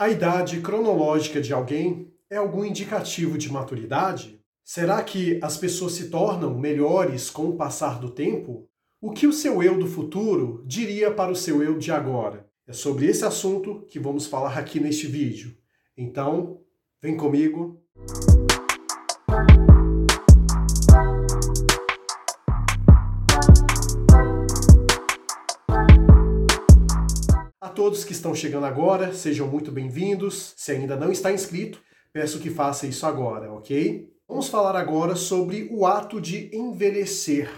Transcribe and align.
A 0.00 0.08
idade 0.08 0.62
cronológica 0.62 1.42
de 1.42 1.52
alguém 1.52 2.10
é 2.30 2.36
algum 2.38 2.64
indicativo 2.64 3.36
de 3.36 3.52
maturidade? 3.52 4.40
Será 4.64 5.02
que 5.02 5.38
as 5.42 5.58
pessoas 5.58 5.92
se 5.92 6.08
tornam 6.08 6.58
melhores 6.58 7.28
com 7.28 7.50
o 7.50 7.56
passar 7.58 8.00
do 8.00 8.08
tempo? 8.08 8.66
O 8.98 9.10
que 9.10 9.26
o 9.26 9.32
seu 9.32 9.62
eu 9.62 9.78
do 9.78 9.86
futuro 9.86 10.64
diria 10.66 11.10
para 11.10 11.30
o 11.30 11.36
seu 11.36 11.62
eu 11.62 11.76
de 11.76 11.92
agora? 11.92 12.48
É 12.66 12.72
sobre 12.72 13.08
esse 13.08 13.26
assunto 13.26 13.84
que 13.90 13.98
vamos 13.98 14.26
falar 14.26 14.56
aqui 14.56 14.80
neste 14.80 15.06
vídeo. 15.06 15.54
Então, 15.94 16.62
vem 17.02 17.14
comigo. 17.14 17.84
Todos 27.90 28.04
que 28.04 28.12
estão 28.12 28.32
chegando 28.32 28.66
agora, 28.66 29.12
sejam 29.12 29.48
muito 29.48 29.72
bem-vindos. 29.72 30.54
Se 30.56 30.70
ainda 30.70 30.94
não 30.94 31.10
está 31.10 31.32
inscrito, 31.32 31.82
peço 32.12 32.38
que 32.38 32.48
faça 32.48 32.86
isso 32.86 33.04
agora, 33.04 33.52
ok? 33.52 34.08
Vamos 34.28 34.46
falar 34.46 34.76
agora 34.76 35.16
sobre 35.16 35.68
o 35.72 35.84
ato 35.84 36.20
de 36.20 36.56
envelhecer. 36.56 37.50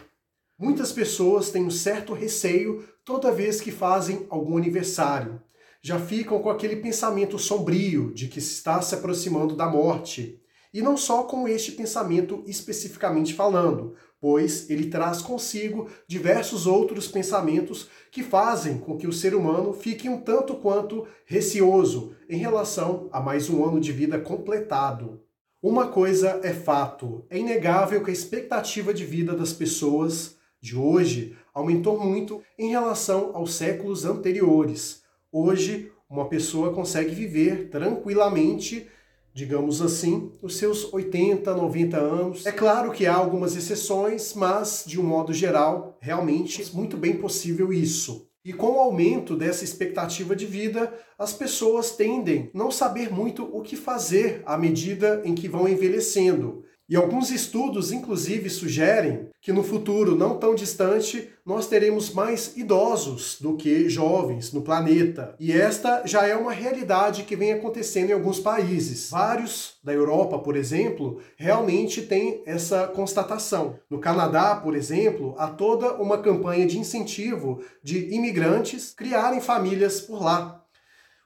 Muitas 0.59 0.91
pessoas 0.91 1.51
têm 1.51 1.63
um 1.63 1.71
certo 1.71 2.15
receio 2.15 2.83
toda 3.05 3.31
vez 3.31 3.61
que 3.61 3.71
fazem 3.71 4.27
algum 4.31 4.57
aniversário. 4.57 5.39
Já 5.83 5.99
ficam 5.99 6.41
com 6.41 6.49
aquele 6.49 6.77
pensamento 6.77 7.39
sombrio 7.39 8.11
de 8.15 8.27
que 8.27 8.39
está 8.39 8.81
se 8.81 8.95
aproximando 8.95 9.55
da 9.55 9.69
morte. 9.69 10.41
E 10.73 10.81
não 10.81 10.97
só 10.97 11.25
com 11.25 11.47
este 11.47 11.73
pensamento 11.73 12.43
especificamente 12.47 13.35
falando, 13.35 13.95
pois 14.21 14.71
ele 14.71 14.87
traz 14.87 15.21
consigo 15.21 15.89
diversos 16.07 16.67
outros 16.67 17.09
pensamentos 17.09 17.89
que 18.11 18.23
fazem 18.23 18.79
com 18.79 18.97
que 18.97 19.07
o 19.07 19.12
ser 19.12 19.35
humano 19.35 19.73
fique 19.73 20.09
um 20.09 20.21
tanto 20.21 20.55
quanto 20.55 21.07
receoso 21.27 22.15
em 22.29 22.37
relação 22.37 23.09
a 23.12 23.21
mais 23.21 23.51
um 23.51 23.65
ano 23.65 23.81
de 23.81 23.93
vida 23.93 24.19
completado. 24.21 25.21
Uma 25.61 25.89
coisa 25.89 26.41
é 26.43 26.53
fato: 26.53 27.25
é 27.28 27.39
inegável 27.39 28.03
que 28.03 28.11
a 28.11 28.12
expectativa 28.12 28.95
de 28.95 29.05
vida 29.05 29.34
das 29.34 29.53
pessoas 29.53 30.37
de 30.61 30.77
hoje 30.77 31.37
aumentou 31.53 31.98
muito 31.98 32.41
em 32.56 32.70
relação 32.70 33.33
aos 33.34 33.55
séculos 33.55 34.05
anteriores. 34.05 35.03
Hoje, 35.31 35.91
uma 36.09 36.28
pessoa 36.28 36.73
consegue 36.73 37.15
viver 37.15 37.70
tranquilamente 37.70 38.87
digamos 39.34 39.80
assim, 39.80 40.30
os 40.42 40.56
seus 40.56 40.92
80, 40.92 41.55
90 41.55 41.97
anos. 41.97 42.47
É 42.47 42.52
claro 42.52 42.92
que 42.92 43.06
há 43.06 43.14
algumas 43.14 43.56
exceções, 43.56 44.34
mas 44.34 44.84
de 44.86 45.00
um 45.00 45.05
modo 45.05 45.33
geral, 45.33 45.97
realmente 46.00 46.62
é 46.62 46.64
muito 46.75 46.97
bem 46.97 47.16
possível 47.16 47.72
isso. 47.72 48.28
E 48.44 48.53
com 48.53 48.72
o 48.72 48.80
aumento 48.80 49.36
dessa 49.36 49.62
expectativa 49.62 50.34
de 50.34 50.44
vida, 50.44 50.92
as 51.16 51.33
pessoas 51.33 51.92
tendem 51.92 52.50
não 52.53 52.72
saber 52.72 53.08
muito 53.08 53.44
o 53.44 53.62
que 53.62 53.77
fazer 53.77 54.42
à 54.44 54.58
medida 54.58 55.22
em 55.25 55.33
que 55.33 55.48
vão 55.48 55.69
envelhecendo. 55.69 56.64
E 56.93 56.97
alguns 56.97 57.31
estudos, 57.31 57.91
inclusive, 57.91 58.51
sugerem 58.51 59.31
que 59.41 59.51
no 59.51 59.62
futuro 59.62 60.15
não 60.15 60.37
tão 60.39 60.55
distante 60.55 61.31
nós 61.43 61.67
teremos 61.67 62.12
mais 62.12 62.55
idosos 62.55 63.39
do 63.41 63.57
que 63.57 63.89
jovens 63.89 64.53
no 64.53 64.61
planeta. 64.61 65.34
E 65.41 65.53
esta 65.53 66.03
já 66.05 66.27
é 66.27 66.37
uma 66.37 66.53
realidade 66.53 67.23
que 67.23 67.34
vem 67.34 67.51
acontecendo 67.51 68.11
em 68.11 68.12
alguns 68.12 68.39
países. 68.39 69.09
Vários 69.09 69.79
da 69.83 69.91
Europa, 69.91 70.39
por 70.39 70.55
exemplo, 70.55 71.19
realmente 71.39 72.03
têm 72.03 72.43
essa 72.45 72.87
constatação. 72.89 73.79
No 73.89 73.99
Canadá, 73.99 74.56
por 74.56 74.77
exemplo, 74.77 75.34
há 75.39 75.47
toda 75.49 75.95
uma 75.95 76.19
campanha 76.19 76.67
de 76.67 76.79
incentivo 76.79 77.65
de 77.83 78.15
imigrantes 78.15 78.93
criarem 78.95 79.41
famílias 79.41 79.99
por 79.99 80.23
lá. 80.23 80.62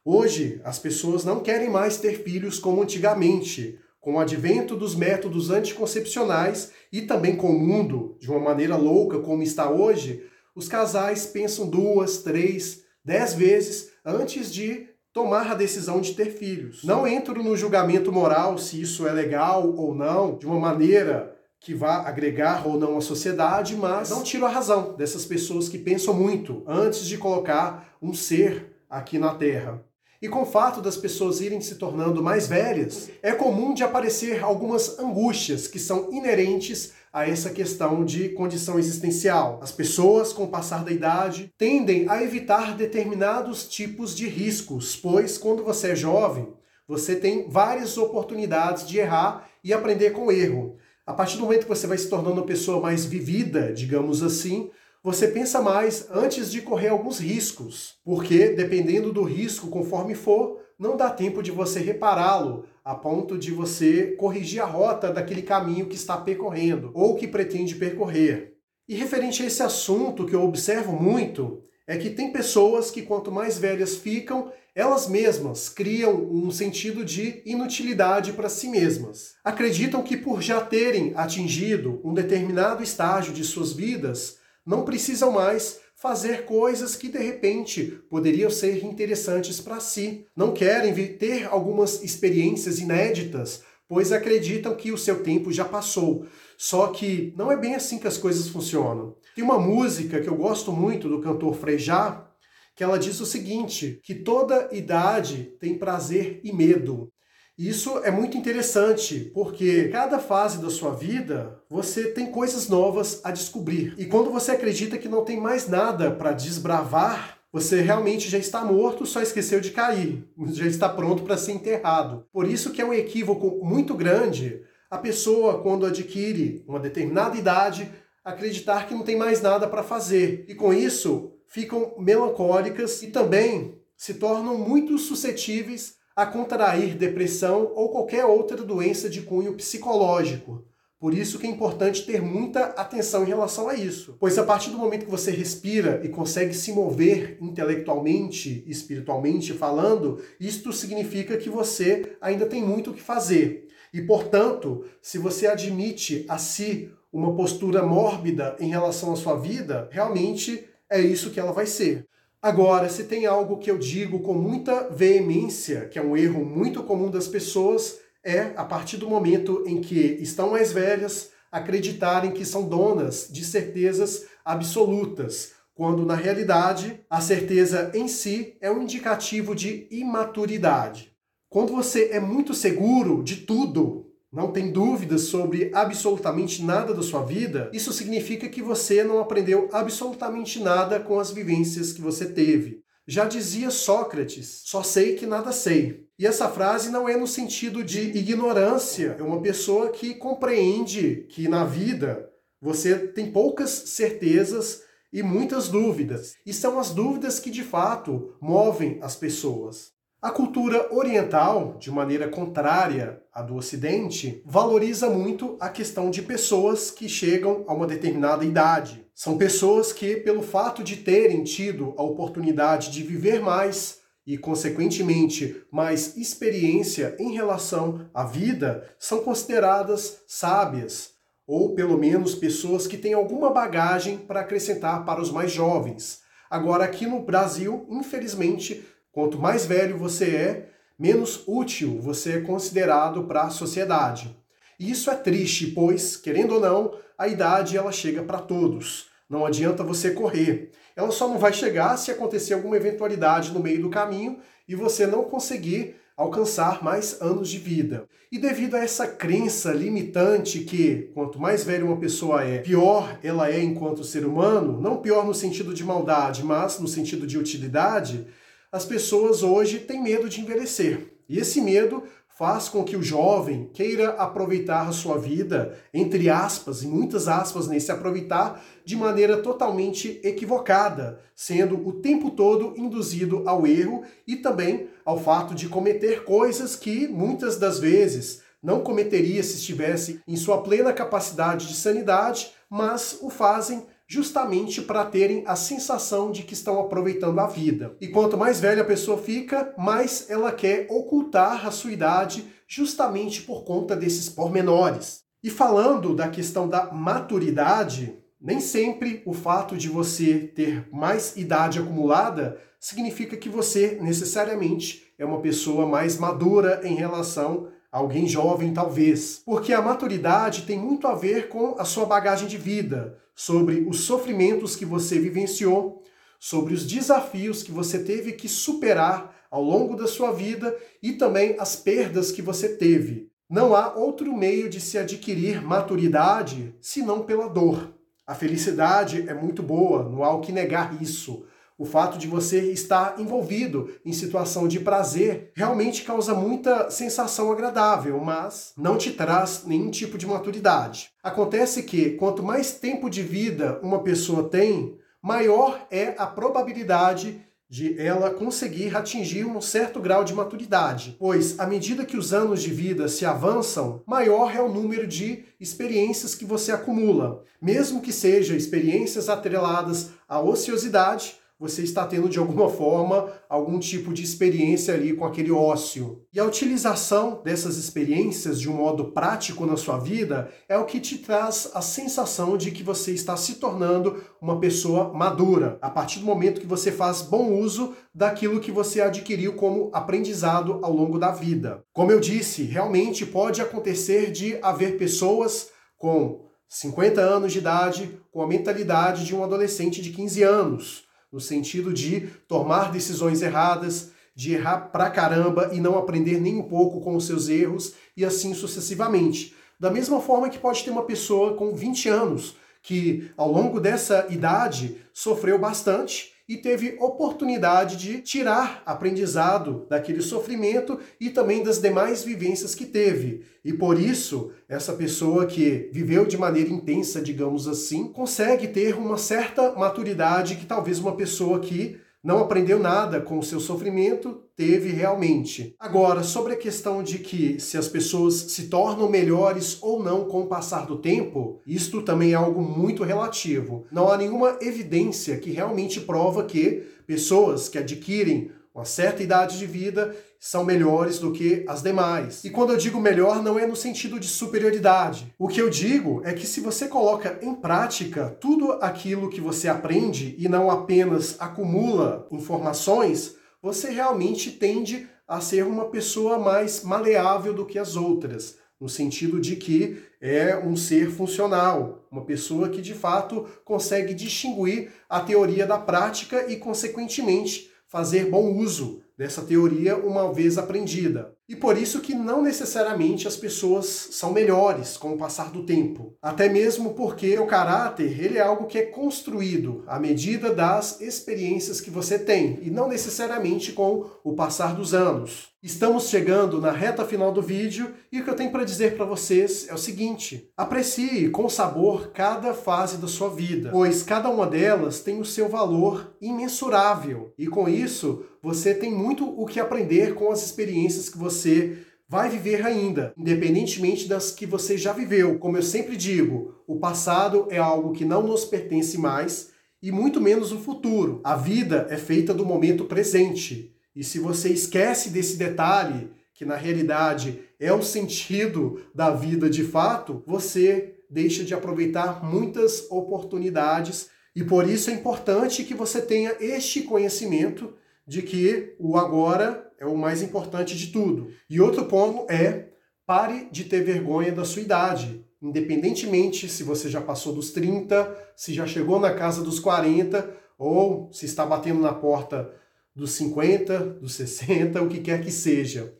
Hoje, 0.04 0.60
as 0.62 0.78
pessoas 0.78 1.24
não 1.24 1.40
querem 1.40 1.68
mais 1.68 1.96
ter 1.96 2.22
filhos 2.22 2.60
como 2.60 2.80
antigamente 2.80 3.80
com 4.06 4.14
o 4.14 4.20
advento 4.20 4.76
dos 4.76 4.94
métodos 4.94 5.50
anticoncepcionais 5.50 6.70
e 6.92 7.02
também 7.02 7.34
com 7.34 7.50
o 7.50 7.58
mundo 7.58 8.16
de 8.20 8.30
uma 8.30 8.38
maneira 8.38 8.76
louca 8.76 9.18
como 9.18 9.42
está 9.42 9.68
hoje, 9.68 10.24
os 10.54 10.68
casais 10.68 11.26
pensam 11.26 11.68
duas, 11.68 12.18
três, 12.18 12.84
dez 13.04 13.34
vezes 13.34 13.90
antes 14.04 14.54
de 14.54 14.86
tomar 15.12 15.50
a 15.50 15.56
decisão 15.56 16.00
de 16.00 16.14
ter 16.14 16.26
filhos. 16.26 16.84
Não 16.84 17.04
entro 17.04 17.42
no 17.42 17.56
julgamento 17.56 18.12
moral 18.12 18.56
se 18.58 18.80
isso 18.80 19.08
é 19.08 19.12
legal 19.12 19.74
ou 19.74 19.92
não, 19.92 20.38
de 20.38 20.46
uma 20.46 20.60
maneira 20.60 21.36
que 21.58 21.74
vá 21.74 22.06
agregar 22.06 22.64
ou 22.64 22.78
não 22.78 22.96
à 22.96 23.00
sociedade, 23.00 23.74
mas 23.74 24.10
não 24.10 24.22
tiro 24.22 24.46
a 24.46 24.48
razão 24.48 24.94
dessas 24.94 25.24
pessoas 25.24 25.68
que 25.68 25.78
pensam 25.78 26.14
muito 26.14 26.62
antes 26.64 27.04
de 27.08 27.18
colocar 27.18 27.92
um 28.00 28.14
ser 28.14 28.72
aqui 28.88 29.18
na 29.18 29.34
Terra. 29.34 29.84
E 30.20 30.28
com 30.28 30.42
o 30.42 30.46
fato 30.46 30.80
das 30.80 30.96
pessoas 30.96 31.40
irem 31.40 31.60
se 31.60 31.74
tornando 31.74 32.22
mais 32.22 32.46
velhas, 32.46 33.10
é 33.22 33.32
comum 33.32 33.74
de 33.74 33.82
aparecer 33.82 34.42
algumas 34.42 34.98
angústias 34.98 35.68
que 35.68 35.78
são 35.78 36.10
inerentes 36.10 36.92
a 37.12 37.28
essa 37.28 37.50
questão 37.50 38.04
de 38.04 38.30
condição 38.30 38.78
existencial. 38.78 39.58
As 39.62 39.72
pessoas, 39.72 40.32
com 40.32 40.44
o 40.44 40.48
passar 40.48 40.84
da 40.84 40.90
idade, 40.90 41.52
tendem 41.58 42.08
a 42.08 42.22
evitar 42.22 42.76
determinados 42.76 43.68
tipos 43.68 44.14
de 44.14 44.26
riscos, 44.28 44.96
pois 44.96 45.36
quando 45.36 45.62
você 45.62 45.92
é 45.92 45.96
jovem, 45.96 46.48
você 46.88 47.16
tem 47.16 47.48
várias 47.48 47.98
oportunidades 47.98 48.86
de 48.86 48.98
errar 48.98 49.48
e 49.62 49.72
aprender 49.72 50.10
com 50.10 50.26
o 50.26 50.32
erro. 50.32 50.76
A 51.06 51.12
partir 51.12 51.36
do 51.36 51.44
momento 51.44 51.62
que 51.62 51.68
você 51.68 51.86
vai 51.86 51.98
se 51.98 52.08
tornando 52.08 52.40
uma 52.40 52.46
pessoa 52.46 52.80
mais 52.80 53.04
vivida, 53.04 53.72
digamos 53.72 54.22
assim, 54.22 54.70
você 55.06 55.28
pensa 55.28 55.62
mais 55.62 56.08
antes 56.10 56.50
de 56.50 56.60
correr 56.60 56.88
alguns 56.88 57.20
riscos, 57.20 57.94
porque 58.04 58.48
dependendo 58.48 59.12
do 59.12 59.22
risco, 59.22 59.68
conforme 59.68 60.16
for, 60.16 60.58
não 60.76 60.96
dá 60.96 61.08
tempo 61.08 61.44
de 61.44 61.52
você 61.52 61.78
repará-lo 61.78 62.64
a 62.84 62.92
ponto 62.92 63.38
de 63.38 63.52
você 63.52 64.16
corrigir 64.18 64.60
a 64.60 64.66
rota 64.66 65.12
daquele 65.12 65.42
caminho 65.42 65.86
que 65.86 65.94
está 65.94 66.16
percorrendo 66.16 66.90
ou 66.92 67.14
que 67.14 67.28
pretende 67.28 67.76
percorrer. 67.76 68.54
E 68.88 68.96
referente 68.96 69.44
a 69.44 69.46
esse 69.46 69.62
assunto 69.62 70.26
que 70.26 70.34
eu 70.34 70.42
observo 70.42 71.00
muito, 71.00 71.62
é 71.86 71.96
que 71.96 72.10
tem 72.10 72.32
pessoas 72.32 72.90
que 72.90 73.02
quanto 73.02 73.30
mais 73.30 73.56
velhas 73.56 73.94
ficam, 73.94 74.50
elas 74.74 75.06
mesmas 75.06 75.68
criam 75.68 76.16
um 76.16 76.50
sentido 76.50 77.04
de 77.04 77.42
inutilidade 77.46 78.32
para 78.32 78.48
si 78.48 78.66
mesmas. 78.66 79.36
Acreditam 79.44 80.02
que 80.02 80.16
por 80.16 80.42
já 80.42 80.60
terem 80.60 81.12
atingido 81.14 82.00
um 82.02 82.12
determinado 82.12 82.82
estágio 82.82 83.32
de 83.32 83.44
suas 83.44 83.72
vidas, 83.72 84.44
não 84.66 84.84
precisam 84.84 85.30
mais 85.30 85.78
fazer 85.94 86.44
coisas 86.44 86.96
que 86.96 87.08
de 87.08 87.18
repente 87.18 88.00
poderiam 88.10 88.50
ser 88.50 88.84
interessantes 88.84 89.60
para 89.60 89.80
si. 89.80 90.26
Não 90.36 90.52
querem 90.52 90.92
ter 91.16 91.46
algumas 91.46 92.02
experiências 92.02 92.78
inéditas, 92.78 93.62
pois 93.88 94.12
acreditam 94.12 94.74
que 94.74 94.92
o 94.92 94.98
seu 94.98 95.22
tempo 95.22 95.52
já 95.52 95.64
passou. 95.64 96.26
Só 96.58 96.88
que 96.88 97.32
não 97.36 97.50
é 97.50 97.56
bem 97.56 97.74
assim 97.74 97.98
que 97.98 98.08
as 98.08 98.18
coisas 98.18 98.48
funcionam. 98.48 99.14
Tem 99.34 99.44
uma 99.44 99.58
música 99.58 100.20
que 100.20 100.28
eu 100.28 100.34
gosto 100.34 100.72
muito 100.72 101.08
do 101.08 101.20
cantor 101.20 101.54
Frejá, 101.54 102.26
que 102.74 102.82
ela 102.82 102.98
diz 102.98 103.20
o 103.20 103.26
seguinte: 103.26 104.00
que 104.02 104.14
toda 104.14 104.68
idade 104.72 105.54
tem 105.60 105.78
prazer 105.78 106.40
e 106.42 106.52
medo. 106.52 107.10
Isso 107.58 107.98
é 108.00 108.10
muito 108.10 108.36
interessante, 108.36 109.30
porque 109.32 109.88
cada 109.88 110.18
fase 110.18 110.58
da 110.58 110.68
sua 110.68 110.90
vida 110.90 111.58
você 111.70 112.10
tem 112.10 112.30
coisas 112.30 112.68
novas 112.68 113.20
a 113.24 113.30
descobrir. 113.30 113.94
E 113.96 114.04
quando 114.04 114.30
você 114.30 114.50
acredita 114.50 114.98
que 114.98 115.08
não 115.08 115.24
tem 115.24 115.40
mais 115.40 115.66
nada 115.66 116.10
para 116.10 116.32
desbravar, 116.32 117.38
você 117.50 117.80
realmente 117.80 118.28
já 118.28 118.36
está 118.36 118.62
morto, 118.62 119.06
só 119.06 119.22
esqueceu 119.22 119.58
de 119.58 119.70
cair, 119.70 120.22
já 120.52 120.66
está 120.66 120.86
pronto 120.86 121.22
para 121.22 121.38
ser 121.38 121.52
enterrado. 121.52 122.26
Por 122.30 122.46
isso 122.46 122.72
que 122.72 122.82
é 122.82 122.84
um 122.84 122.92
equívoco 122.92 123.64
muito 123.64 123.94
grande 123.94 124.60
a 124.90 124.98
pessoa 124.98 125.62
quando 125.62 125.86
adquire 125.86 126.62
uma 126.68 126.78
determinada 126.78 127.38
idade 127.38 127.90
acreditar 128.22 128.86
que 128.86 128.94
não 128.94 129.02
tem 129.02 129.16
mais 129.16 129.40
nada 129.40 129.66
para 129.66 129.82
fazer. 129.82 130.44
E 130.46 130.54
com 130.54 130.74
isso 130.74 131.32
ficam 131.46 131.94
melancólicas 131.98 133.02
e 133.02 133.06
também 133.06 133.80
se 133.96 134.14
tornam 134.14 134.58
muito 134.58 134.98
suscetíveis 134.98 135.95
a 136.16 136.24
contrair 136.24 136.96
depressão 136.96 137.70
ou 137.74 137.90
qualquer 137.90 138.24
outra 138.24 138.56
doença 138.56 139.10
de 139.10 139.20
cunho 139.20 139.52
psicológico. 139.52 140.64
Por 140.98 141.12
isso 141.12 141.38
que 141.38 141.46
é 141.46 141.50
importante 141.50 142.06
ter 142.06 142.22
muita 142.22 142.68
atenção 142.68 143.22
em 143.22 143.26
relação 143.26 143.68
a 143.68 143.74
isso. 143.74 144.16
Pois 144.18 144.38
a 144.38 144.42
partir 144.42 144.70
do 144.70 144.78
momento 144.78 145.04
que 145.04 145.10
você 145.10 145.30
respira 145.30 146.00
e 146.02 146.08
consegue 146.08 146.54
se 146.54 146.72
mover 146.72 147.36
intelectualmente, 147.38 148.64
espiritualmente 148.66 149.52
falando, 149.52 150.18
isto 150.40 150.72
significa 150.72 151.36
que 151.36 151.50
você 151.50 152.16
ainda 152.18 152.46
tem 152.46 152.62
muito 152.62 152.90
o 152.90 152.94
que 152.94 153.02
fazer. 153.02 153.68
E, 153.92 154.00
portanto, 154.00 154.84
se 155.02 155.18
você 155.18 155.46
admite 155.46 156.24
a 156.28 156.38
si 156.38 156.90
uma 157.12 157.36
postura 157.36 157.82
mórbida 157.82 158.56
em 158.58 158.70
relação 158.70 159.12
à 159.12 159.16
sua 159.16 159.36
vida, 159.36 159.88
realmente 159.92 160.66
é 160.88 160.98
isso 160.98 161.30
que 161.30 161.38
ela 161.38 161.52
vai 161.52 161.66
ser. 161.66 162.06
Agora, 162.42 162.88
se 162.88 163.04
tem 163.04 163.26
algo 163.26 163.58
que 163.58 163.70
eu 163.70 163.78
digo 163.78 164.20
com 164.20 164.34
muita 164.34 164.88
veemência, 164.90 165.86
que 165.88 165.98
é 165.98 166.02
um 166.02 166.16
erro 166.16 166.44
muito 166.44 166.82
comum 166.82 167.10
das 167.10 167.26
pessoas, 167.26 167.98
é 168.24 168.52
a 168.56 168.64
partir 168.64 168.96
do 168.96 169.08
momento 169.08 169.64
em 169.66 169.80
que 169.80 169.98
estão 170.20 170.50
mais 170.50 170.72
velhas 170.72 171.30
acreditarem 171.50 172.32
que 172.32 172.44
são 172.44 172.68
donas 172.68 173.28
de 173.30 173.44
certezas 173.44 174.26
absolutas, 174.44 175.52
quando 175.74 176.04
na 176.04 176.14
realidade 176.14 177.00
a 177.08 177.20
certeza 177.20 177.90
em 177.94 178.08
si 178.08 178.56
é 178.60 178.70
um 178.70 178.82
indicativo 178.82 179.54
de 179.54 179.86
imaturidade. 179.90 181.12
Quando 181.48 181.72
você 181.72 182.10
é 182.12 182.20
muito 182.20 182.52
seguro 182.52 183.22
de 183.22 183.36
tudo, 183.36 184.05
não 184.36 184.52
tem 184.52 184.70
dúvidas 184.70 185.22
sobre 185.22 185.70
absolutamente 185.72 186.62
nada 186.62 186.92
da 186.92 187.02
sua 187.02 187.24
vida, 187.24 187.70
isso 187.72 187.90
significa 187.90 188.50
que 188.50 188.60
você 188.60 189.02
não 189.02 189.18
aprendeu 189.18 189.70
absolutamente 189.72 190.60
nada 190.60 191.00
com 191.00 191.18
as 191.18 191.30
vivências 191.30 191.90
que 191.90 192.02
você 192.02 192.26
teve. 192.26 192.82
Já 193.08 193.24
dizia 193.24 193.70
Sócrates, 193.70 194.60
só 194.66 194.82
sei 194.82 195.14
que 195.14 195.24
nada 195.24 195.52
sei. 195.52 196.04
E 196.18 196.26
essa 196.26 196.50
frase 196.50 196.90
não 196.90 197.08
é 197.08 197.16
no 197.16 197.26
sentido 197.26 197.82
de 197.82 198.10
ignorância, 198.10 199.16
é 199.18 199.22
uma 199.22 199.40
pessoa 199.40 199.88
que 199.88 200.14
compreende 200.14 201.26
que 201.30 201.48
na 201.48 201.64
vida 201.64 202.28
você 202.60 202.94
tem 202.94 203.32
poucas 203.32 203.70
certezas 203.70 204.82
e 205.10 205.22
muitas 205.22 205.70
dúvidas. 205.70 206.34
E 206.44 206.52
são 206.52 206.78
as 206.78 206.90
dúvidas 206.90 207.40
que 207.40 207.50
de 207.50 207.62
fato 207.62 208.36
movem 208.38 208.98
as 209.00 209.16
pessoas. 209.16 209.95
A 210.22 210.30
cultura 210.30 210.94
oriental, 210.94 211.76
de 211.78 211.90
maneira 211.90 212.26
contrária 212.26 213.22
à 213.32 213.42
do 213.42 213.54
Ocidente, 213.54 214.42
valoriza 214.46 215.10
muito 215.10 215.58
a 215.60 215.68
questão 215.68 216.10
de 216.10 216.22
pessoas 216.22 216.90
que 216.90 217.06
chegam 217.06 217.64
a 217.68 217.74
uma 217.74 217.86
determinada 217.86 218.42
idade. 218.42 219.06
São 219.14 219.36
pessoas 219.36 219.92
que, 219.92 220.16
pelo 220.16 220.40
fato 220.40 220.82
de 220.82 220.96
terem 220.96 221.44
tido 221.44 221.94
a 221.98 222.02
oportunidade 222.02 222.90
de 222.90 223.02
viver 223.02 223.40
mais 223.40 223.98
e, 224.26 224.38
consequentemente, 224.38 225.62
mais 225.70 226.16
experiência 226.16 227.14
em 227.18 227.34
relação 227.34 228.08
à 228.14 228.24
vida, 228.24 228.88
são 228.98 229.22
consideradas 229.22 230.22
sábias, 230.26 231.10
ou 231.46 231.74
pelo 231.74 231.98
menos 231.98 232.34
pessoas 232.34 232.86
que 232.86 232.96
têm 232.96 233.12
alguma 233.12 233.50
bagagem 233.50 234.16
para 234.16 234.40
acrescentar 234.40 235.04
para 235.04 235.20
os 235.20 235.30
mais 235.30 235.52
jovens. 235.52 236.24
Agora, 236.48 236.84
aqui 236.84 237.06
no 237.06 237.20
Brasil, 237.20 237.86
infelizmente, 237.90 238.84
Quanto 239.16 239.38
mais 239.38 239.64
velho 239.64 239.96
você 239.96 240.26
é, 240.26 240.68
menos 240.98 241.42
útil 241.46 241.98
você 242.02 242.32
é 242.32 242.40
considerado 242.42 243.24
para 243.24 243.44
a 243.44 243.50
sociedade. 243.50 244.36
E 244.78 244.90
isso 244.90 245.10
é 245.10 245.14
triste, 245.14 245.68
pois, 245.68 246.18
querendo 246.18 246.56
ou 246.56 246.60
não, 246.60 246.92
a 247.16 247.26
idade 247.26 247.78
ela 247.78 247.90
chega 247.90 248.22
para 248.22 248.40
todos. 248.40 249.06
Não 249.26 249.46
adianta 249.46 249.82
você 249.82 250.10
correr. 250.10 250.70
Ela 250.94 251.10
só 251.10 251.26
não 251.28 251.38
vai 251.38 251.54
chegar 251.54 251.96
se 251.96 252.10
acontecer 252.10 252.52
alguma 252.52 252.76
eventualidade 252.76 253.52
no 253.52 253.60
meio 253.60 253.80
do 253.80 253.88
caminho 253.88 254.38
e 254.68 254.74
você 254.74 255.06
não 255.06 255.24
conseguir 255.24 255.96
alcançar 256.14 256.84
mais 256.84 257.18
anos 257.22 257.48
de 257.48 257.56
vida. 257.56 258.06
E 258.30 258.36
devido 258.36 258.74
a 258.74 258.84
essa 258.84 259.06
crença 259.06 259.72
limitante 259.72 260.60
que 260.60 261.10
quanto 261.14 261.40
mais 261.40 261.64
velha 261.64 261.86
uma 261.86 261.96
pessoa 261.96 262.44
é, 262.44 262.58
pior 262.58 263.18
ela 263.22 263.50
é 263.50 263.62
enquanto 263.62 264.04
ser 264.04 264.26
humano, 264.26 264.78
não 264.78 264.98
pior 264.98 265.24
no 265.24 265.32
sentido 265.32 265.72
de 265.72 265.82
maldade, 265.82 266.44
mas 266.44 266.78
no 266.78 266.86
sentido 266.86 267.26
de 267.26 267.38
utilidade, 267.38 268.26
as 268.70 268.84
pessoas 268.84 269.42
hoje 269.42 269.78
têm 269.80 270.02
medo 270.02 270.28
de 270.28 270.40
envelhecer. 270.40 271.14
E 271.28 271.38
esse 271.38 271.60
medo 271.60 272.02
faz 272.36 272.68
com 272.68 272.84
que 272.84 272.96
o 272.96 273.02
jovem 273.02 273.70
queira 273.72 274.10
aproveitar 274.10 274.86
a 274.86 274.92
sua 274.92 275.16
vida, 275.16 275.78
entre 275.92 276.28
aspas, 276.28 276.82
e 276.82 276.86
muitas 276.86 277.28
aspas 277.28 277.66
nesse 277.66 277.90
aproveitar, 277.90 278.62
de 278.84 278.94
maneira 278.94 279.38
totalmente 279.38 280.20
equivocada, 280.22 281.18
sendo 281.34 281.88
o 281.88 281.94
tempo 281.94 282.30
todo 282.30 282.74
induzido 282.76 283.42
ao 283.46 283.66
erro 283.66 284.02
e 284.26 284.36
também 284.36 284.88
ao 285.02 285.18
fato 285.18 285.54
de 285.54 285.66
cometer 285.66 286.24
coisas 286.24 286.76
que 286.76 287.08
muitas 287.08 287.56
das 287.58 287.78
vezes 287.78 288.42
não 288.62 288.80
cometeria 288.80 289.42
se 289.42 289.56
estivesse 289.56 290.20
em 290.28 290.36
sua 290.36 290.60
plena 290.62 290.92
capacidade 290.92 291.66
de 291.66 291.74
sanidade, 291.74 292.52
mas 292.68 293.18
o 293.22 293.30
fazem 293.30 293.86
justamente 294.06 294.80
para 294.80 295.04
terem 295.04 295.42
a 295.46 295.56
sensação 295.56 296.30
de 296.30 296.42
que 296.42 296.54
estão 296.54 296.80
aproveitando 296.80 297.40
a 297.40 297.46
vida. 297.46 297.96
E 298.00 298.08
quanto 298.08 298.36
mais 298.36 298.60
velha 298.60 298.82
a 298.82 298.86
pessoa 298.86 299.18
fica, 299.18 299.74
mais 299.76 300.30
ela 300.30 300.52
quer 300.52 300.86
ocultar 300.88 301.66
a 301.66 301.70
sua 301.70 301.92
idade 301.92 302.44
justamente 302.68 303.42
por 303.42 303.64
conta 303.64 303.96
desses 303.96 304.28
pormenores. 304.28 305.24
E 305.42 305.50
falando 305.50 306.14
da 306.14 306.28
questão 306.28 306.68
da 306.68 306.92
maturidade, 306.92 308.18
nem 308.40 308.60
sempre 308.60 309.22
o 309.24 309.32
fato 309.32 309.76
de 309.76 309.88
você 309.88 310.38
ter 310.38 310.88
mais 310.92 311.36
idade 311.36 311.78
acumulada 311.78 312.58
significa 312.78 313.36
que 313.36 313.48
você 313.48 313.98
necessariamente 314.00 315.12
é 315.18 315.24
uma 315.24 315.40
pessoa 315.40 315.86
mais 315.86 316.18
madura 316.18 316.80
em 316.84 316.94
relação 316.94 317.68
alguém 317.96 318.28
jovem, 318.28 318.74
talvez. 318.74 319.40
Porque 319.44 319.72
a 319.72 319.80
maturidade 319.80 320.62
tem 320.62 320.78
muito 320.78 321.06
a 321.06 321.14
ver 321.14 321.48
com 321.48 321.76
a 321.78 321.84
sua 321.84 322.04
bagagem 322.04 322.46
de 322.46 322.58
vida, 322.58 323.16
sobre 323.34 323.86
os 323.88 324.00
sofrimentos 324.00 324.76
que 324.76 324.84
você 324.84 325.18
vivenciou, 325.18 326.02
sobre 326.38 326.74
os 326.74 326.86
desafios 326.86 327.62
que 327.62 327.72
você 327.72 328.00
teve 328.00 328.32
que 328.32 328.48
superar 328.48 329.34
ao 329.50 329.62
longo 329.62 329.96
da 329.96 330.06
sua 330.06 330.30
vida 330.30 330.76
e 331.02 331.12
também 331.12 331.56
as 331.58 331.74
perdas 331.74 332.30
que 332.30 332.42
você 332.42 332.76
teve. 332.76 333.30
Não 333.48 333.74
há 333.74 333.94
outro 333.94 334.36
meio 334.36 334.68
de 334.68 334.80
se 334.80 334.98
adquirir 334.98 335.62
maturidade 335.62 336.74
senão 336.82 337.22
pela 337.22 337.48
dor. 337.48 337.94
A 338.26 338.34
felicidade 338.34 339.24
é 339.26 339.32
muito 339.32 339.62
boa, 339.62 340.02
não 340.02 340.22
há 340.22 340.34
o 340.34 340.40
que 340.40 340.52
negar 340.52 341.00
isso. 341.00 341.46
O 341.78 341.84
fato 341.84 342.16
de 342.16 342.26
você 342.26 342.72
estar 342.72 343.20
envolvido 343.20 343.90
em 344.02 344.10
situação 344.10 344.66
de 344.66 344.80
prazer 344.80 345.50
realmente 345.54 346.04
causa 346.04 346.32
muita 346.32 346.90
sensação 346.90 347.52
agradável, 347.52 348.18
mas 348.18 348.72
não 348.78 348.96
te 348.96 349.12
traz 349.12 349.64
nenhum 349.66 349.90
tipo 349.90 350.16
de 350.16 350.26
maturidade. 350.26 351.10
Acontece 351.22 351.82
que 351.82 352.12
quanto 352.12 352.42
mais 352.42 352.72
tempo 352.72 353.10
de 353.10 353.22
vida 353.22 353.78
uma 353.82 354.02
pessoa 354.02 354.48
tem, 354.48 354.96
maior 355.20 355.86
é 355.90 356.14
a 356.16 356.26
probabilidade 356.26 357.42
de 357.68 358.00
ela 358.00 358.30
conseguir 358.30 358.96
atingir 358.96 359.44
um 359.44 359.60
certo 359.60 360.00
grau 360.00 360.24
de 360.24 360.32
maturidade, 360.32 361.16
pois 361.18 361.58
à 361.58 361.66
medida 361.66 362.06
que 362.06 362.16
os 362.16 362.32
anos 362.32 362.62
de 362.62 362.70
vida 362.70 363.08
se 363.08 363.26
avançam, 363.26 364.02
maior 364.06 364.54
é 364.54 364.62
o 364.62 364.72
número 364.72 365.06
de 365.06 365.44
experiências 365.60 366.34
que 366.34 366.44
você 366.44 366.72
acumula, 366.72 367.42
mesmo 367.60 368.00
que 368.00 368.12
sejam 368.12 368.56
experiências 368.56 369.28
atreladas 369.28 370.10
à 370.28 370.40
ociosidade 370.40 371.36
você 371.58 371.82
está 371.82 372.06
tendo 372.06 372.28
de 372.28 372.38
alguma 372.38 372.68
forma 372.68 373.32
algum 373.48 373.78
tipo 373.78 374.12
de 374.12 374.22
experiência 374.22 374.92
ali 374.92 375.14
com 375.14 375.24
aquele 375.24 375.50
ócio. 375.50 376.22
E 376.32 376.38
a 376.38 376.44
utilização 376.44 377.40
dessas 377.42 377.78
experiências 377.78 378.60
de 378.60 378.68
um 378.68 378.74
modo 378.74 379.12
prático 379.12 379.64
na 379.64 379.76
sua 379.76 379.98
vida 379.98 380.50
é 380.68 380.76
o 380.76 380.84
que 380.84 381.00
te 381.00 381.16
traz 381.18 381.70
a 381.72 381.80
sensação 381.80 382.58
de 382.58 382.70
que 382.70 382.82
você 382.82 383.12
está 383.12 383.36
se 383.38 383.54
tornando 383.54 384.22
uma 384.40 384.60
pessoa 384.60 385.14
madura, 385.14 385.78
a 385.80 385.88
partir 385.88 386.18
do 386.18 386.26
momento 386.26 386.60
que 386.60 386.66
você 386.66 386.92
faz 386.92 387.22
bom 387.22 387.54
uso 387.54 387.94
daquilo 388.14 388.60
que 388.60 388.70
você 388.70 389.00
adquiriu 389.00 389.54
como 389.54 389.90
aprendizado 389.94 390.80
ao 390.82 390.92
longo 390.92 391.18
da 391.18 391.30
vida. 391.30 391.82
Como 391.92 392.12
eu 392.12 392.20
disse, 392.20 392.64
realmente 392.64 393.24
pode 393.24 393.62
acontecer 393.62 394.30
de 394.30 394.58
haver 394.60 394.98
pessoas 394.98 395.70
com 395.96 396.44
50 396.68 397.20
anos 397.20 397.52
de 397.52 397.58
idade 397.60 398.20
com 398.30 398.42
a 398.42 398.46
mentalidade 398.46 399.24
de 399.24 399.34
um 399.34 399.42
adolescente 399.42 400.02
de 400.02 400.10
15 400.10 400.42
anos 400.42 401.05
no 401.36 401.40
sentido 401.40 401.92
de 401.92 402.28
tomar 402.48 402.90
decisões 402.90 403.42
erradas, 403.42 404.10
de 404.34 404.54
errar 404.54 404.88
pra 404.90 405.10
caramba 405.10 405.68
e 405.70 405.80
não 405.80 405.98
aprender 405.98 406.40
nem 406.40 406.56
um 406.56 406.62
pouco 406.62 407.02
com 407.02 407.14
os 407.14 407.26
seus 407.26 407.50
erros 407.50 407.92
e 408.16 408.24
assim 408.24 408.54
sucessivamente. 408.54 409.54
Da 409.78 409.90
mesma 409.90 410.18
forma 410.18 410.48
que 410.48 410.58
pode 410.58 410.82
ter 410.82 410.88
uma 410.88 411.02
pessoa 411.02 411.54
com 411.54 411.74
20 411.74 412.08
anos 412.08 412.56
que 412.86 413.32
ao 413.36 413.50
longo 413.50 413.80
dessa 413.80 414.28
idade 414.30 414.98
sofreu 415.12 415.58
bastante 415.58 416.36
e 416.48 416.56
teve 416.56 416.96
oportunidade 417.00 417.96
de 417.96 418.20
tirar 418.20 418.80
aprendizado 418.86 419.84
daquele 419.90 420.22
sofrimento 420.22 421.00
e 421.20 421.28
também 421.28 421.64
das 421.64 421.80
demais 421.80 422.22
vivências 422.22 422.76
que 422.76 422.86
teve. 422.86 423.42
E 423.64 423.72
por 423.72 423.98
isso, 423.98 424.52
essa 424.68 424.92
pessoa 424.92 425.46
que 425.46 425.90
viveu 425.92 426.24
de 426.24 426.38
maneira 426.38 426.70
intensa, 426.70 427.20
digamos 427.20 427.66
assim, 427.66 428.06
consegue 428.12 428.68
ter 428.68 428.96
uma 428.96 429.18
certa 429.18 429.72
maturidade 429.72 430.54
que 430.54 430.64
talvez 430.64 431.00
uma 431.00 431.16
pessoa 431.16 431.58
que 431.58 431.98
não 432.26 432.40
aprendeu 432.40 432.80
nada 432.80 433.20
com 433.20 433.38
o 433.38 433.42
seu 433.42 433.60
sofrimento, 433.60 434.40
teve 434.56 434.90
realmente. 434.90 435.76
Agora, 435.78 436.24
sobre 436.24 436.54
a 436.54 436.56
questão 436.56 437.00
de 437.00 437.20
que 437.20 437.60
se 437.60 437.78
as 437.78 437.86
pessoas 437.86 438.34
se 438.34 438.66
tornam 438.66 439.08
melhores 439.08 439.78
ou 439.80 440.02
não 440.02 440.24
com 440.24 440.40
o 440.40 440.48
passar 440.48 440.86
do 440.86 440.98
tempo, 440.98 441.60
isto 441.64 442.02
também 442.02 442.32
é 442.32 442.34
algo 442.34 442.60
muito 442.60 443.04
relativo. 443.04 443.86
Não 443.92 444.10
há 444.10 444.16
nenhuma 444.16 444.58
evidência 444.60 445.38
que 445.38 445.52
realmente 445.52 446.00
prova 446.00 446.42
que 446.42 446.82
pessoas 447.06 447.68
que 447.68 447.78
adquirem 447.78 448.50
uma 448.76 448.84
certa 448.84 449.22
idade 449.22 449.58
de 449.58 449.64
vida 449.64 450.14
são 450.38 450.62
melhores 450.62 451.18
do 451.18 451.32
que 451.32 451.64
as 451.66 451.82
demais. 451.82 452.44
E 452.44 452.50
quando 452.50 452.74
eu 452.74 452.76
digo 452.76 453.00
melhor, 453.00 453.42
não 453.42 453.58
é 453.58 453.66
no 453.66 453.74
sentido 453.74 454.20
de 454.20 454.28
superioridade. 454.28 455.32
O 455.38 455.48
que 455.48 455.62
eu 455.62 455.70
digo 455.70 456.20
é 456.26 456.34
que 456.34 456.46
se 456.46 456.60
você 456.60 456.86
coloca 456.86 457.38
em 457.40 457.54
prática 457.54 458.36
tudo 458.38 458.72
aquilo 458.72 459.30
que 459.30 459.40
você 459.40 459.66
aprende 459.66 460.36
e 460.38 460.46
não 460.46 460.70
apenas 460.70 461.36
acumula 461.40 462.28
informações, 462.30 463.36
você 463.62 463.88
realmente 463.88 464.50
tende 464.50 465.08
a 465.26 465.40
ser 465.40 465.64
uma 465.64 465.86
pessoa 465.86 466.38
mais 466.38 466.82
maleável 466.84 467.54
do 467.54 467.64
que 467.64 467.78
as 467.78 467.96
outras, 467.96 468.58
no 468.78 468.90
sentido 468.90 469.40
de 469.40 469.56
que 469.56 470.02
é 470.20 470.54
um 470.54 470.76
ser 470.76 471.10
funcional, 471.10 472.06
uma 472.12 472.26
pessoa 472.26 472.68
que 472.68 472.82
de 472.82 472.92
fato 472.92 473.46
consegue 473.64 474.12
distinguir 474.12 474.92
a 475.08 475.20
teoria 475.20 475.66
da 475.66 475.78
prática 475.78 476.44
e, 476.52 476.56
consequentemente, 476.56 477.74
fazer 477.96 478.28
bom 478.28 478.54
uso 478.58 479.00
dessa 479.16 479.42
teoria 479.42 479.96
uma 479.96 480.32
vez 480.32 480.58
aprendida. 480.58 481.34
E 481.48 481.54
por 481.54 481.78
isso 481.78 482.00
que 482.00 482.12
não 482.12 482.42
necessariamente 482.42 483.28
as 483.28 483.36
pessoas 483.36 484.08
são 484.10 484.32
melhores 484.32 484.96
com 484.96 485.12
o 485.12 485.16
passar 485.16 485.52
do 485.52 485.64
tempo. 485.64 486.16
Até 486.20 486.48
mesmo 486.48 486.94
porque 486.94 487.38
o 487.38 487.46
caráter, 487.46 488.20
ele 488.20 488.36
é 488.36 488.40
algo 488.40 488.66
que 488.66 488.78
é 488.78 488.86
construído 488.86 489.84
à 489.86 490.00
medida 490.00 490.52
das 490.52 491.00
experiências 491.00 491.80
que 491.80 491.88
você 491.88 492.18
tem 492.18 492.58
e 492.62 492.70
não 492.70 492.88
necessariamente 492.88 493.70
com 493.72 494.06
o 494.24 494.34
passar 494.34 494.74
dos 494.74 494.92
anos. 494.92 495.54
Estamos 495.62 496.08
chegando 496.08 496.60
na 496.60 496.70
reta 496.70 497.04
final 497.04 497.32
do 497.32 497.42
vídeo 497.42 497.92
e 498.12 498.20
o 498.20 498.24
que 498.24 498.30
eu 498.30 498.36
tenho 498.36 498.52
para 498.52 498.64
dizer 498.64 498.96
para 498.96 499.04
vocês 499.04 499.66
é 499.68 499.74
o 499.74 499.78
seguinte: 499.78 500.48
aprecie 500.56 501.28
com 501.30 501.48
sabor 501.48 502.12
cada 502.12 502.54
fase 502.54 502.98
da 502.98 503.08
sua 503.08 503.28
vida, 503.30 503.70
pois 503.72 504.02
cada 504.02 504.28
uma 504.28 504.46
delas 504.46 505.00
tem 505.00 505.20
o 505.20 505.24
seu 505.24 505.48
valor 505.48 506.14
imensurável. 506.20 507.32
E 507.36 507.48
com 507.48 507.68
isso, 507.68 508.24
você 508.46 508.72
tem 508.72 508.92
muito 508.92 509.28
o 509.28 509.44
que 509.44 509.58
aprender 509.58 510.14
com 510.14 510.30
as 510.30 510.46
experiências 510.46 511.08
que 511.08 511.18
você 511.18 511.78
vai 512.08 512.28
viver 512.30 512.64
ainda, 512.64 513.12
independentemente 513.18 514.06
das 514.06 514.30
que 514.30 514.46
você 514.46 514.78
já 514.78 514.92
viveu. 514.92 515.36
Como 515.40 515.56
eu 515.56 515.62
sempre 515.64 515.96
digo, 515.96 516.54
o 516.64 516.78
passado 516.78 517.48
é 517.50 517.58
algo 517.58 517.92
que 517.92 518.04
não 518.04 518.24
nos 518.24 518.44
pertence 518.44 518.98
mais 518.98 519.50
e 519.82 519.90
muito 519.90 520.20
menos 520.20 520.52
o 520.52 520.60
futuro. 520.60 521.20
A 521.24 521.34
vida 521.34 521.88
é 521.90 521.96
feita 521.96 522.32
do 522.32 522.46
momento 522.46 522.84
presente. 522.84 523.74
E 523.96 524.04
se 524.04 524.20
você 524.20 524.50
esquece 524.50 525.10
desse 525.10 525.36
detalhe, 525.36 526.08
que 526.32 526.44
na 526.44 526.54
realidade 526.54 527.40
é 527.58 527.72
o 527.72 527.82
sentido 527.82 528.80
da 528.94 529.10
vida 529.10 529.50
de 529.50 529.64
fato, 529.64 530.22
você 530.24 530.94
deixa 531.10 531.42
de 531.42 531.52
aproveitar 531.52 532.22
muitas 532.22 532.86
oportunidades 532.92 534.08
e 534.36 534.44
por 534.44 534.70
isso 534.70 534.88
é 534.88 534.92
importante 534.92 535.64
que 535.64 535.74
você 535.74 536.00
tenha 536.00 536.36
este 536.38 536.82
conhecimento 536.82 537.74
de 538.06 538.22
que 538.22 538.74
o 538.78 538.96
agora 538.96 539.70
é 539.78 539.86
o 539.86 539.96
mais 539.96 540.22
importante 540.22 540.76
de 540.76 540.88
tudo. 540.88 541.30
E 541.50 541.60
outro 541.60 541.86
ponto 541.86 542.30
é 542.30 542.70
pare 543.04 543.48
de 543.50 543.64
ter 543.64 543.82
vergonha 543.82 544.32
da 544.32 544.44
sua 544.44 544.62
idade. 544.62 545.24
Independentemente 545.40 546.48
se 546.48 546.62
você 546.62 546.88
já 546.88 547.00
passou 547.00 547.32
dos 547.32 547.50
30, 547.50 548.32
se 548.34 548.54
já 548.54 548.66
chegou 548.66 548.98
na 548.98 549.14
casa 549.14 549.42
dos 549.42 549.60
40 549.60 550.28
ou 550.58 551.10
se 551.12 551.26
está 551.26 551.44
batendo 551.44 551.80
na 551.80 551.92
porta 551.92 552.50
dos 552.94 553.12
50, 553.12 553.78
dos 554.00 554.14
60, 554.14 554.80
o 554.80 554.88
que 554.88 555.00
quer 555.00 555.22
que 555.22 555.30
seja. 555.30 555.94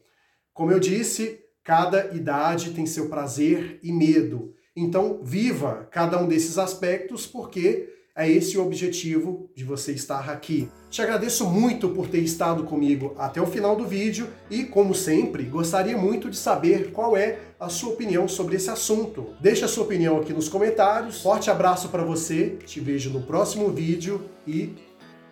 Como 0.55 0.73
eu 0.73 0.81
disse, 0.81 1.41
cada 1.63 2.15
idade 2.15 2.71
tem 2.71 2.87
seu 2.87 3.09
prazer 3.09 3.79
e 3.83 3.93
medo. 3.93 4.55
Então, 4.75 5.21
viva 5.23 5.87
cada 5.91 6.21
um 6.23 6.27
desses 6.27 6.57
aspectos, 6.59 7.27
porque 7.27 7.96
é 8.17 8.29
esse 8.29 8.57
o 8.57 8.65
objetivo 8.65 9.51
de 9.55 9.63
você 9.63 9.93
estar 9.93 10.31
aqui. 10.31 10.69
Te 10.89 11.03
agradeço 11.03 11.45
muito 11.45 11.91
por 11.91 12.09
ter 12.09 12.21
estado 12.21 12.65
comigo 12.65 13.15
até 13.19 13.41
o 13.41 13.47
final 13.47 13.77
do 13.77 13.87
vídeo 13.87 14.29
e, 14.51 14.65
como 14.65 14.95
sempre, 14.95 15.43
gostaria 15.45 15.99
muito 15.99 16.31
de 16.31 16.37
saber 16.37 16.93
qual 16.93 17.15
é 17.15 17.39
a 17.61 17.69
sua 17.69 17.91
opinião 17.91 18.27
sobre 18.27 18.57
esse 18.57 18.71
assunto. 18.71 19.35
Deixe 19.39 19.65
a 19.65 19.69
sua 19.69 19.85
opinião 19.85 20.19
aqui 20.19 20.33
nos 20.33 20.49
comentários. 20.49 21.21
Forte 21.21 21.51
abraço 21.51 21.91
para 21.91 22.03
você, 22.03 22.57
te 22.65 22.81
vejo 22.81 23.11
no 23.11 23.23
próximo 23.23 23.71
vídeo 23.71 24.25
e 24.47 24.75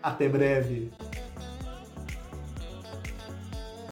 até 0.03 0.29
breve. 0.29 0.91